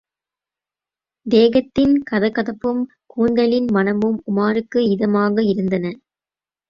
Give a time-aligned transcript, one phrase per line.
[1.25, 2.81] தேகத்தின் கதகதப்பும்
[3.05, 5.85] கூந்தலின் மணமும் உமாருக்கு இதமாக இருந்தன.